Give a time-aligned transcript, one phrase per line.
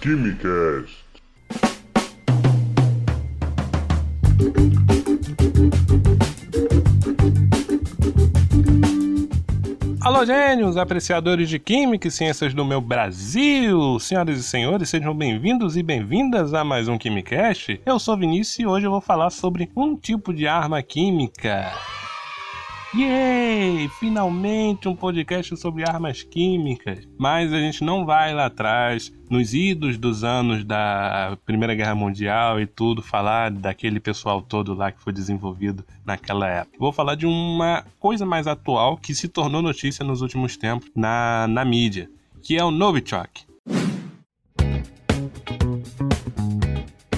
[0.00, 1.04] Quimicast.
[10.00, 13.98] Alô, gênios, apreciadores de Química e Ciências do meu Brasil!
[14.00, 17.78] Senhoras e senhores, sejam bem-vindos e bem-vindas a mais um Quimicast.
[17.84, 21.74] Eu sou Vinícius e hoje eu vou falar sobre um tipo de arma química.
[22.92, 23.88] Yay!
[24.00, 27.06] Finalmente um podcast sobre armas químicas.
[27.16, 32.60] Mas a gente não vai lá atrás, nos idos dos anos da Primeira Guerra Mundial
[32.60, 36.78] e tudo, falar daquele pessoal todo lá que foi desenvolvido naquela época.
[36.80, 41.46] Vou falar de uma coisa mais atual que se tornou notícia nos últimos tempos na,
[41.48, 42.10] na mídia,
[42.42, 43.49] que é o Novichok.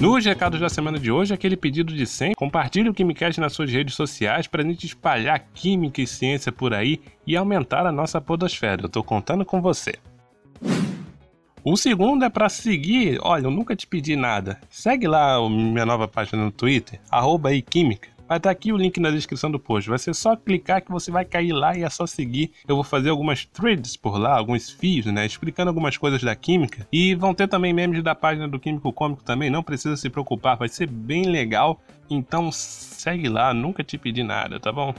[0.02, 3.70] Nos recados da semana de hoje, aquele pedido de 100, compartilhe o Quimicast nas suas
[3.70, 8.20] redes sociais para a gente espalhar química e ciência por aí e aumentar a nossa
[8.20, 8.82] podosfera.
[8.82, 9.94] Eu tô contando com você.
[11.62, 14.60] O segundo é para seguir, olha, eu nunca te pedi nada.
[14.68, 18.08] Segue lá minha nova página no Twitter, arroba aí química.
[18.28, 19.90] Vai estar aqui o link na descrição do post.
[19.90, 22.52] Vai ser só clicar que você vai cair lá e é só seguir.
[22.66, 25.26] Eu vou fazer algumas threads por lá, alguns fios, né?
[25.26, 26.86] Explicando algumas coisas da química.
[26.92, 29.50] E vão ter também memes da página do Químico Cômico também.
[29.50, 31.80] Não precisa se preocupar, vai ser bem legal.
[32.08, 34.94] Então segue lá, nunca te pedi nada, tá bom?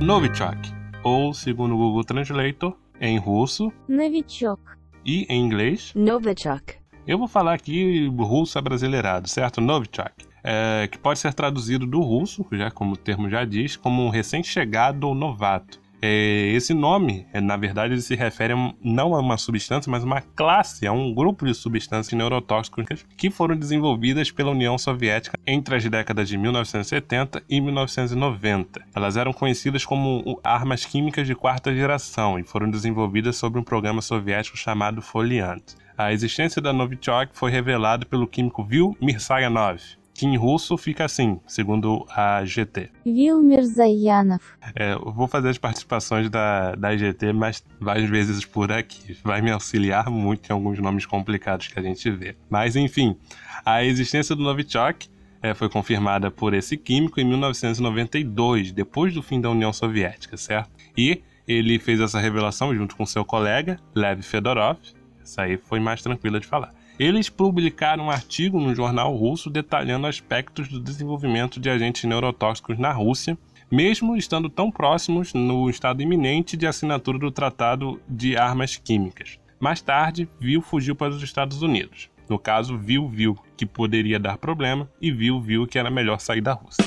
[0.00, 0.77] Novichok
[1.08, 4.60] ou, segundo o Google Translator, em russo Novichok.
[5.06, 5.92] e em inglês.
[5.94, 6.74] Novichok.
[7.06, 9.60] Eu vou falar aqui russo abrasileirado, certo?
[9.60, 10.26] Novichok.
[10.44, 14.08] É, que pode ser traduzido do russo, já como o termo já diz, como um
[14.10, 15.80] recém-chegado ou novato.
[16.00, 20.02] É, esse nome, é, na verdade, ele se refere a, não a uma substância, mas
[20.02, 25.38] a uma classe, a um grupo de substâncias neurotóxicas que foram desenvolvidas pela União Soviética
[25.46, 28.80] entre as décadas de 1970 e 1990.
[28.94, 34.00] Elas eram conhecidas como armas químicas de quarta geração e foram desenvolvidas sob um programa
[34.00, 35.62] soviético chamado Foliant.
[35.96, 39.80] A existência da Novichok foi revelada pelo químico Vil Mirsayanov,
[40.18, 42.90] que em russo fica assim, segundo a GT.
[43.06, 44.42] Vilmir Zayanov.
[44.74, 49.16] É, eu vou fazer as participações da, da GT mais várias vezes por aqui.
[49.22, 52.34] Vai me auxiliar muito em alguns nomes complicados que a gente vê.
[52.50, 53.16] Mas enfim,
[53.64, 55.08] a existência do Novichok
[55.40, 60.68] é, foi confirmada por esse químico em 1992, depois do fim da União Soviética, certo?
[60.96, 64.78] E ele fez essa revelação junto com seu colega, Lev Fedorov.
[65.22, 66.74] Essa aí foi mais tranquila de falar.
[66.98, 72.90] Eles publicaram um artigo no jornal russo detalhando aspectos do desenvolvimento de agentes neurotóxicos na
[72.90, 73.38] Rússia,
[73.70, 79.38] mesmo estando tão próximos no estado iminente de assinatura do Tratado de Armas Químicas.
[79.60, 82.10] Mais tarde, Vil fugiu para os Estados Unidos.
[82.28, 86.40] No caso, Vil viu que poderia dar problema e Vil viu que era melhor sair
[86.40, 86.84] da Rússia.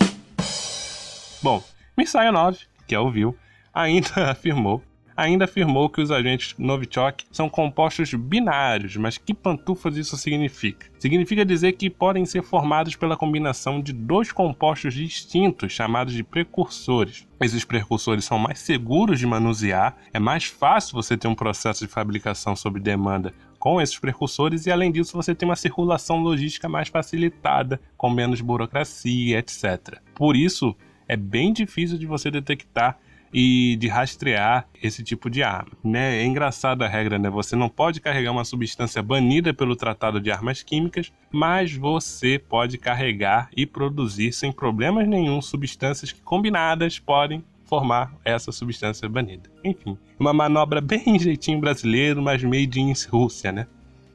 [1.42, 1.64] Bom,
[1.98, 3.34] Mirsayanov, que é o Vil,
[3.74, 4.84] ainda afirmou
[5.16, 10.88] ainda afirmou que os agentes Novichok são compostos binários, mas que pantufas isso significa?
[11.00, 17.28] Significa dizer que podem ser formados pela combinação de dois compostos distintos chamados de precursores.
[17.42, 21.92] Esses precursores são mais seguros de manusear, é mais fácil você ter um processo de
[21.92, 26.88] fabricação sob demanda com esses precursores e além disso você tem uma circulação logística mais
[26.88, 30.00] facilitada, com menos burocracia, etc.
[30.16, 30.76] Por isso,
[31.08, 32.98] é bem difícil de você detectar
[33.34, 35.72] e de rastrear esse tipo de arma.
[35.84, 36.22] Né?
[36.22, 37.30] É engraçada a regra, né?
[37.30, 42.78] Você não pode carregar uma substância banida pelo Tratado de Armas Químicas, mas você pode
[42.78, 49.50] carregar e produzir sem problemas nenhum substâncias que combinadas podem formar essa substância banida.
[49.64, 53.66] Enfim, uma manobra bem jeitinho brasileiro, mas made in Rússia, né?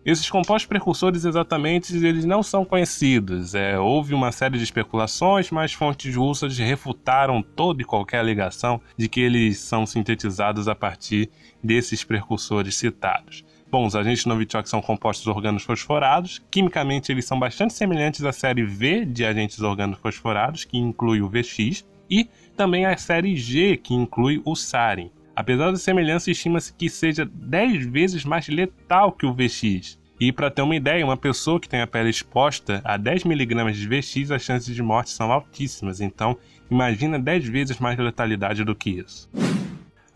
[0.07, 3.57] Esses compostos precursores exatamente eles não são conhecidos.
[3.57, 9.09] É, houve uma série de especulações, mas fontes russas refutaram toda e qualquer alegação de
[9.09, 11.29] que eles são sintetizados a partir
[11.61, 13.45] desses precursores citados.
[13.69, 16.41] Bom, os agentes Novichok são compostos organofosforados.
[16.53, 21.85] Quimicamente, eles são bastante semelhantes à série V de agentes organofosforados, que inclui o VX,
[22.09, 25.11] e também à série G, que inclui o sarin.
[25.37, 29.99] Apesar da semelhança, estima-se que seja 10 vezes mais letal que o VX.
[30.19, 33.87] E para ter uma ideia, uma pessoa que tem a pele exposta a 10mg de
[33.87, 36.01] VX, as chances de morte são altíssimas.
[36.01, 36.39] Então,
[36.71, 39.29] imagina 10 vezes mais letalidade do que isso.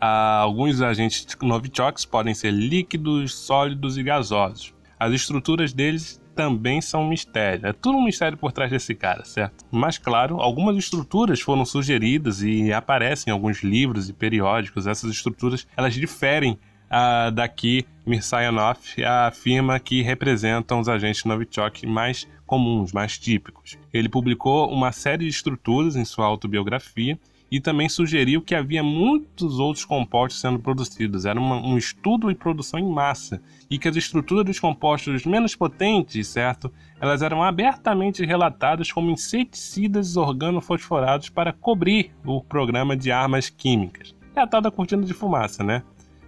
[0.00, 4.72] Alguns agentes Novichoks podem ser líquidos, sólidos e gasosos.
[4.98, 7.66] As estruturas deles também são um mistério.
[7.66, 9.62] É tudo um mistério por trás desse cara, certo?
[9.70, 14.86] Mas, claro, algumas estruturas foram sugeridas e aparecem em alguns livros e periódicos.
[14.86, 16.58] Essas estruturas, elas diferem
[16.88, 18.78] a, daqui Mirsayanov
[19.26, 23.76] afirma que representam os agentes Novichok mais comuns, mais típicos.
[23.92, 27.18] Ele publicou uma série de estruturas em sua autobiografia
[27.50, 31.24] e também sugeriu que havia muitos outros compostos sendo produzidos.
[31.24, 35.56] Era uma, um estudo e produção em massa e que as estruturas dos compostos menos
[35.56, 43.48] potentes, certo, elas eram abertamente relatadas como inseticidas organofosforados para cobrir o programa de armas
[43.50, 44.14] químicas.
[44.34, 45.82] É a tal da cortina de fumaça, né?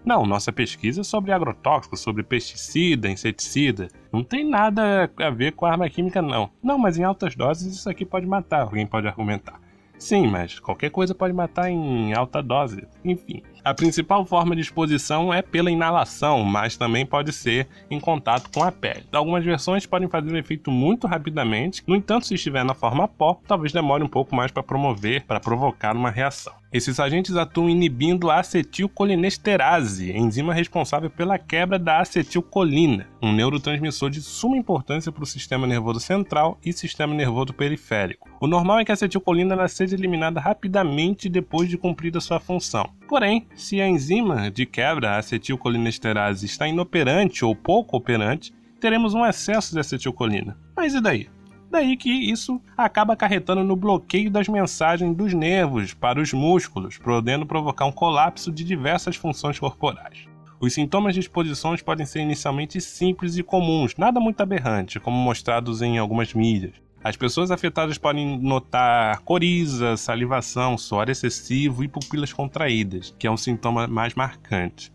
[0.05, 3.87] Não, nossa pesquisa é sobre agrotóxicos, sobre pesticida, inseticida.
[4.13, 6.51] Não tem nada a ver com arma química, não.
[6.61, 9.62] Não, mas em altas doses isso aqui pode matar, alguém pode argumentar.
[10.03, 12.89] Sim, mas qualquer coisa pode matar em alta dose.
[13.05, 18.51] Enfim, a principal forma de exposição é pela inalação, mas também pode ser em contato
[18.53, 19.05] com a pele.
[19.13, 23.41] Algumas versões podem fazer o efeito muito rapidamente, no entanto, se estiver na forma pó,
[23.47, 26.53] talvez demore um pouco mais para promover, para provocar uma reação.
[26.73, 34.23] Esses agentes atuam inibindo a acetilcolinesterase, enzima responsável pela quebra da acetilcolina, um neurotransmissor de
[34.23, 38.31] suma importância para o sistema nervoso central e sistema nervoso periférico.
[38.41, 42.89] O normal é que a acetilcolina seja eliminada rapidamente depois de cumprida sua função.
[43.13, 49.75] Porém, se a enzima de quebra acetilcolinesterase está inoperante ou pouco operante, teremos um excesso
[49.75, 50.57] de acetilcolina.
[50.75, 51.29] Mas e daí?
[51.71, 57.45] Daí que isso acaba acarretando no bloqueio das mensagens dos nervos para os músculos, podendo
[57.45, 60.27] provocar um colapso de diversas funções corporais.
[60.59, 65.83] Os sintomas de exposições podem ser inicialmente simples e comuns, nada muito aberrante, como mostrados
[65.83, 66.81] em algumas mídias.
[67.05, 73.37] As pessoas afetadas podem notar coriza, salivação, suor excessivo e pupilas contraídas, que é um
[73.37, 74.93] sintoma mais marcante.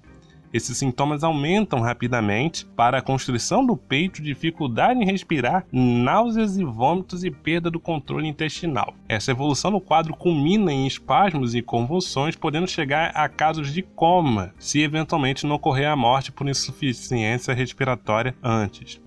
[0.53, 7.25] Esses sintomas aumentam rapidamente para a constrição do peito, dificuldade em respirar, náuseas e vômitos
[7.25, 8.93] e perda do controle intestinal.
[9.09, 14.53] Essa evolução no quadro culmina em espasmos e convulsões, podendo chegar a casos de coma,
[14.57, 19.01] se eventualmente não ocorrer a morte por insuficiência respiratória antes.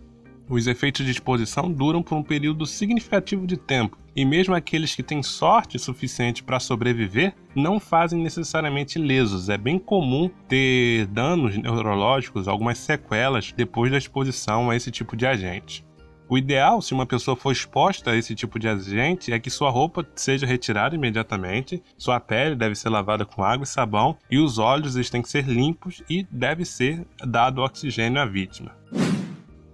[0.50, 5.02] Os efeitos de exposição duram por um período significativo de tempo, e mesmo aqueles que
[5.02, 9.48] têm sorte suficiente para sobreviver não fazem necessariamente lesos.
[9.48, 15.24] É bem comum ter danos neurológicos, algumas sequelas depois da exposição a esse tipo de
[15.24, 15.86] agente.
[16.28, 19.70] O ideal, se uma pessoa for exposta a esse tipo de agente, é que sua
[19.70, 24.58] roupa seja retirada imediatamente, sua pele deve ser lavada com água e sabão e os
[24.58, 28.79] olhos têm que ser limpos e deve ser dado oxigênio à vítima.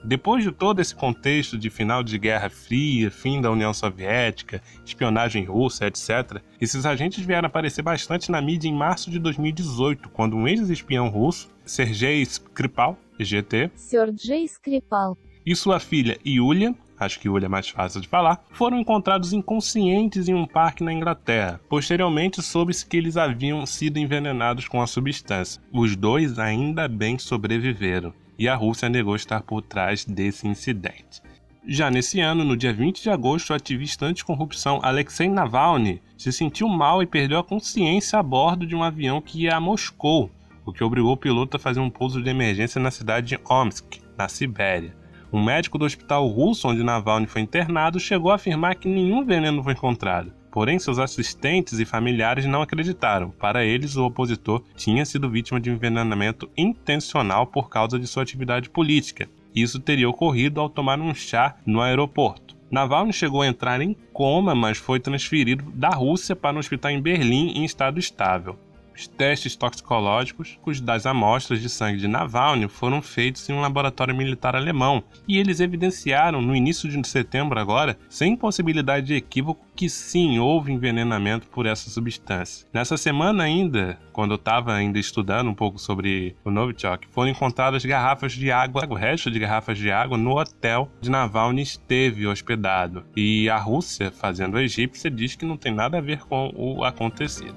[0.06, 5.44] Depois de todo esse contexto de final de Guerra Fria, fim da União Soviética, espionagem
[5.44, 10.46] russa, etc., esses agentes vieram aparecer bastante na mídia em março de 2018, quando um
[10.46, 17.48] ex-espião russo, Sergei Skripal, EGT, Sergei Skripal, e sua filha Yulia, acho que Yulia é
[17.48, 21.60] mais fácil de falar, foram encontrados inconscientes em um parque na Inglaterra.
[21.68, 25.60] Posteriormente, soube-se que eles haviam sido envenenados com a substância.
[25.72, 31.22] Os dois ainda bem sobreviveram e a Rússia negou estar por trás desse incidente.
[31.68, 36.68] Já nesse ano, no dia 20 de agosto, o ativista anticorrupção Alexei Navalny se sentiu
[36.68, 40.30] mal e perdeu a consciência a bordo de um avião que ia a Moscou,
[40.64, 44.00] o que obrigou o piloto a fazer um pouso de emergência na cidade de Omsk,
[44.16, 44.94] na Sibéria.
[45.36, 49.62] Um médico do hospital russo onde Navalny foi internado chegou a afirmar que nenhum veneno
[49.62, 50.32] foi encontrado.
[50.50, 53.28] Porém, seus assistentes e familiares não acreditaram.
[53.32, 58.70] Para eles, o opositor tinha sido vítima de envenenamento intencional por causa de sua atividade
[58.70, 59.28] política.
[59.54, 62.56] Isso teria ocorrido ao tomar um chá no aeroporto.
[62.70, 67.02] Navalny chegou a entrar em coma, mas foi transferido da Rússia para um hospital em
[67.02, 68.58] Berlim em estado estável.
[68.96, 74.56] Os testes toxicológicos das amostras de sangue de Navalny foram feitos em um laboratório militar
[74.56, 80.38] alemão e eles evidenciaram no início de setembro agora, sem possibilidade de equívoco, que sim
[80.38, 82.66] houve envenenamento por essa substância.
[82.72, 87.84] Nessa semana ainda, quando eu estava ainda estudando um pouco sobre o Novichok, foram encontradas
[87.84, 93.04] garrafas de água, o resto de garrafas de água no hotel de Navalny esteve hospedado.
[93.14, 96.82] E a Rússia, fazendo a egípcia, diz que não tem nada a ver com o
[96.82, 97.54] acontecido.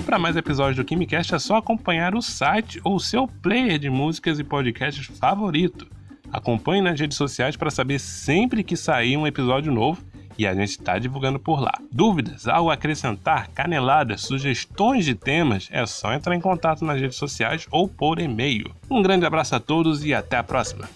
[0.00, 3.90] E para mais episódios do KimiCast é só acompanhar o site ou seu player de
[3.90, 5.86] músicas e podcasts favorito.
[6.32, 10.02] Acompanhe nas redes sociais para saber sempre que sair um episódio novo
[10.38, 11.74] e a gente está divulgando por lá.
[11.92, 17.18] Dúvidas, algo a acrescentar, caneladas, sugestões de temas, é só entrar em contato nas redes
[17.18, 18.74] sociais ou por e-mail.
[18.90, 20.88] Um grande abraço a todos e até a próxima!